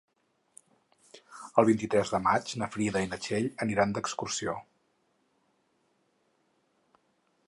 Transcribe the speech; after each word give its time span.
El 1.63 1.67
vint-i-tres 1.67 2.13
de 2.13 2.21
maig 2.27 2.55
na 2.61 2.69
Frida 2.75 3.03
i 3.05 3.09
na 3.11 3.19
Txell 3.25 3.49
aniran 3.67 3.95
d'excursió. 3.97 4.59